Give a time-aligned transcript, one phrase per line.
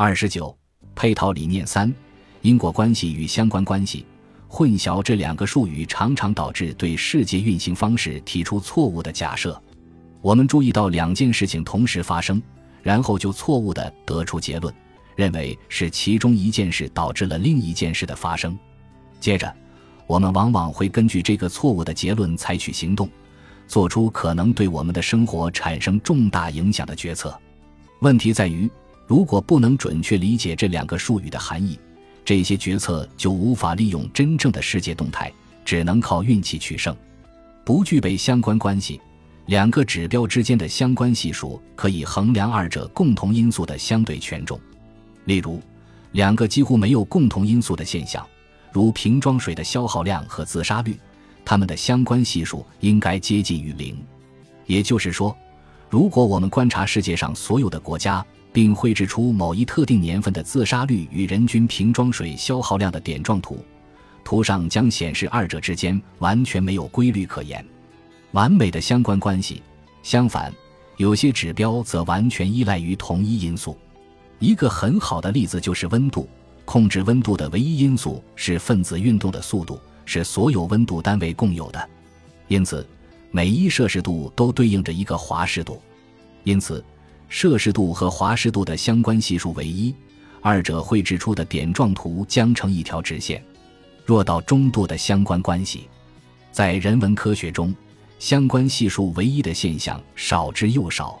[0.00, 0.56] 二十九，
[0.94, 1.92] 配套理念三：
[2.42, 4.06] 因果关系与相关关系。
[4.46, 9.60] 混淆这两个术语常常导致对世界运行方式提出错误的假设。
[10.20, 12.40] 我们注意到两件事情同时发生，
[12.80, 14.72] 然后就错误地得出结论，
[15.16, 18.56] 认为是其中一件事导致了另一件事的发生。
[19.18, 19.52] 接着，
[20.06, 23.10] 我们往往会根据这个错误的结论采取行动，
[23.66, 27.36] 做出可能对我们的生活产生重大影响的决策。
[27.98, 28.70] 问题在于，
[29.08, 31.80] 如果不能准确理解这两个术语的含义。
[32.26, 35.32] 这些决策就无法利用真正的世界动态，
[35.64, 36.94] 只能靠运气取胜。
[37.64, 39.00] 不具备相关关系，
[39.46, 44.60] 两个指标之间的相关系数可以衡量二者共同因素的相对权重。
[45.24, 45.58] 例如，
[46.12, 48.26] 两个几乎没有共同因素的现象，
[48.72, 51.00] 如瓶装水的消耗量和自杀率，
[51.46, 53.96] 它们的相关系数应该接近于零。
[54.66, 55.34] 也就是说，
[55.88, 58.22] 如果我们观察世界上所有的国家，
[58.58, 63.64] 并绘制出某一特定年份的自杀率与人均瓶装水消耗量的点状图，
[64.24, 67.64] 图上将显示二者之间完全没有规律可言，
[68.32, 69.62] 完美的相关关系。
[70.02, 70.52] 相反，
[70.96, 73.78] 有些指标则完全依赖于同一因素。
[74.40, 76.28] 一个很好的例子就是温度。
[76.64, 81.88] 控制温度的唯一因素是分子运动的速度，是所有温度单位共有的。
[82.48, 82.84] 因此，
[83.30, 85.80] 每一摄氏度都对应着一个华氏度。
[86.42, 86.84] 因此。
[87.28, 89.94] 摄氏度和华氏度的相关系数为一，
[90.40, 93.42] 二者绘制出的点状图将成一条直线。
[94.04, 95.88] 弱到中度的相关关系，
[96.50, 97.74] 在人文科学中，
[98.18, 101.20] 相关系数为一的现象少之又少。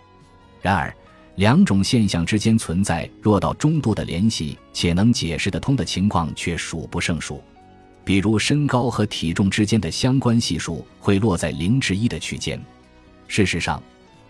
[0.62, 0.92] 然而，
[1.36, 7.42] 两种现象之间存在弱到中度的联系，且能解释得通的情况却数不胜数。
[8.02, 12.58] 比如，身高和体重之间的相关系数会落在零至一的区间。
[13.26, 13.82] 事实上。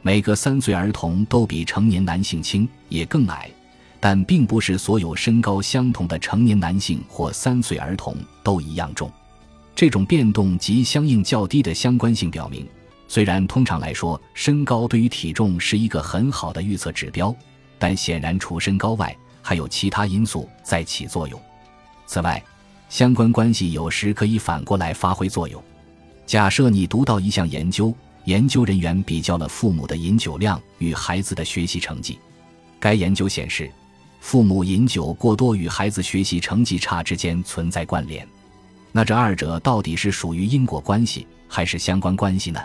[0.08, 3.50] 每个三岁儿童都比成年男性轻，也更矮，
[4.00, 9.12] 但并不是所有身高相同的成年男性或三岁儿童都一样重。
[9.74, 12.66] 这种变动及相应较低的相关性表明，
[13.06, 17.36] 虽然通常来说身高对于体重是一个很好的预测指标，
[17.78, 21.38] 但显然除身高外，还有其他因素在起作用。
[22.06, 22.42] 此外，
[22.88, 25.62] 相关关系有时可以反过来发挥作用。
[26.24, 27.94] 假设你读到一项研究。
[28.28, 32.18] 研究人员比较了父母的饮酒量与孩子的学习成绩。
[32.78, 33.70] 该研究显示，
[34.20, 38.28] 父母饮酒过多与孩子学习成绩差之间存在关联。
[38.92, 42.60] 那这二者到底是属于因果关系还是相关关系呢？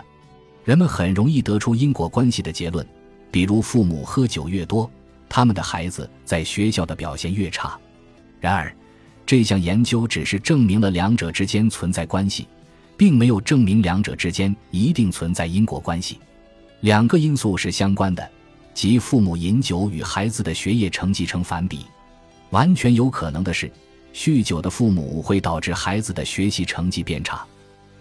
[0.64, 2.86] 人们很容易得出因果关系的结论，
[3.30, 4.90] 比如父母喝酒越多，
[5.30, 7.74] 他们的孩子在学校的表现越差。
[8.38, 8.70] 然而，
[9.24, 12.46] 这项研究只是证明了两者之间存在关系。
[12.96, 16.18] 并没有证明两者之间一定存在因果关系，
[16.80, 18.28] 两个因素是相关的，
[18.72, 21.80] 即父母饮酒与孩子的学业成绩成反比。
[22.50, 23.70] 完全有可能的是，
[24.12, 27.44] 酗酒的父母会导致孩子的学习成绩变差。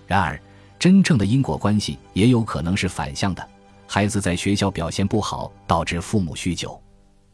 [0.06, 0.40] 然而，
[0.78, 3.50] 真正的因果关系也有可能是反向的，
[3.88, 6.80] 孩子在学校表现不好，导致父母酗酒。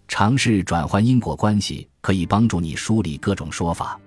[0.07, 3.99] 尝试转换因果关系，可以帮助你梳理各种说法。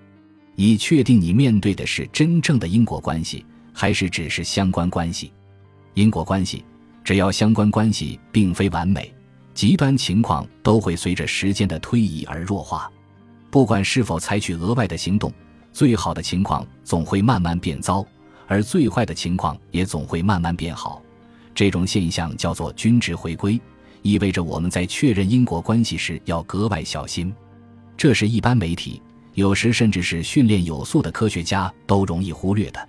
[0.55, 5.33] 以确定你面对的是真正的因果关系，还是只是相关关系。
[5.95, 6.65] 因果关系，
[7.03, 9.13] 只要相关关系并非完美，
[9.55, 12.91] 极端情况都会随着时间的推移而弱化。
[13.51, 15.33] 不管是否采取额外的行动，
[15.73, 18.07] 最好的情况总会慢慢变糟，
[18.47, 21.03] 而最坏的情况也总会慢慢变好。
[21.55, 23.61] 这种现象叫做均值回归，
[24.01, 27.31] 意味着我们在确认因果关系时要格外小心。
[27.97, 29.03] 这是一般媒体。
[29.35, 32.89] 有时甚至是训练有素的科学家都容易忽略的。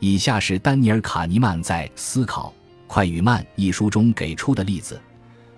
[0.00, 2.52] 以下是丹尼尔·卡尼曼在《思考
[2.86, 5.00] 快与慢》一书中给出的例子：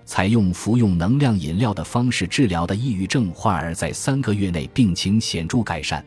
[0.05, 6.03] 采用服用能量饮料的方式治疗的抑郁症患儿在三个月内病情显著改善。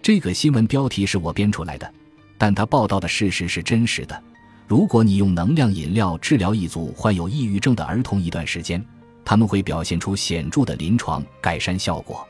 [0.00, 1.92] 这个新闻标题是我编出来的，
[2.36, 4.22] 但他报道的事实是真实的。
[4.66, 8.84] 如果你用能量饮料治疗一组患有抑郁症的儿童一段时间，
[9.24, 12.26] 他们会表现出显著的临床改善效果。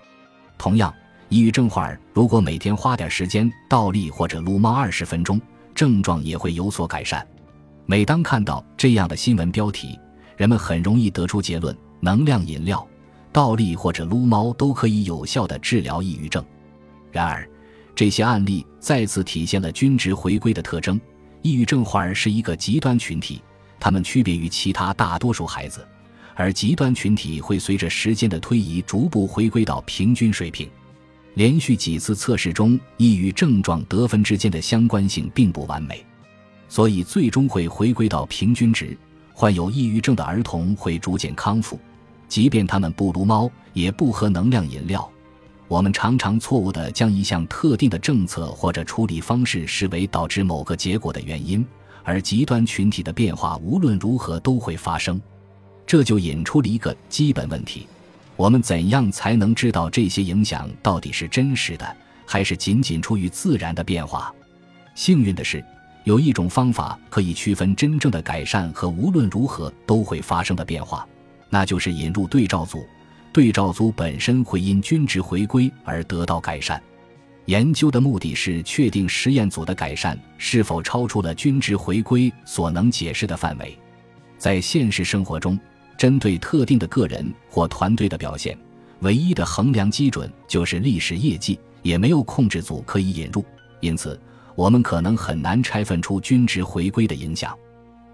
[0.59, 0.93] 同样。
[1.33, 5.41] 抑郁症患儿如果每天花点时间倒立或者撸猫二十分钟，
[5.75, 7.27] 症状也会有所改善。
[7.87, 9.99] 每当看到这样的新闻标题，
[10.37, 12.87] 人们很容易得出结论：能量饮料、
[13.33, 16.45] 倒立或者撸猫都可以有效地治疗抑郁症。
[17.11, 17.49] 然而，
[17.95, 21.01] 这些案例再次体现了均值回归的特征。
[21.41, 23.41] 抑郁症患儿是一个极端群体，
[23.81, 25.83] 他们区别于其他大多数孩子，
[26.35, 30.69] 而极端群体会随着时间的推移逐步回归到平均水平。
[31.35, 36.05] 连续几次测试中，抑郁症状得分之间的相关性并不完美，
[36.69, 38.97] 所以最终会回归到平均值。
[39.33, 41.81] 患有抑郁症的儿童会逐渐康复，
[42.29, 45.11] 即便他们不撸猫，也不喝能量饮料。
[45.69, 51.65] 我们常常错误地将一项特定的政策或者处理方式视为导致某个结果的原因，
[52.05, 55.19] 而极端群体的变化无论如何都会发生。
[55.87, 57.87] 这就引出了一个基本问题：
[58.43, 61.97] 我们怎样才能知道这些影响到底是真实的，
[62.27, 64.35] 还是仅仅出于自然的变化？
[64.97, 65.65] 幸运的是，
[66.03, 71.07] 有一种方法可以区分真正的改善和无论如何都会发生的变化。
[71.51, 72.85] 那就是引入对照组，
[73.33, 76.83] 对照组本身会因均值回归而得到改善。
[77.45, 83.79] 研究的目的是确定实验组的改善是否超出了均值回归所能解释的范围。
[84.37, 85.57] 在现实生活中，
[85.97, 88.57] 针对特定的个人或团队的表现，
[89.01, 93.45] 唯一的衡量基准就是历史业绩，也没有控制组可以引入，
[93.81, 94.21] 因此
[94.55, 97.57] 我们可能很难拆分出均值回归的影响。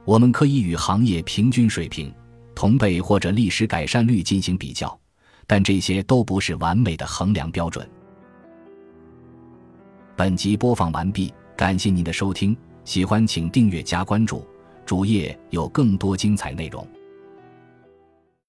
[0.04, 2.12] 我们可以与行业平均水平。
[2.54, 4.98] 同辈或者历史改善率进行比较，
[5.46, 7.88] 但这些都不是完美的衡量标准。
[10.16, 14.44] 本集播放完毕，感谢您的收听，喜欢请订阅加关注，
[14.84, 16.84] 主页有更多精彩内容。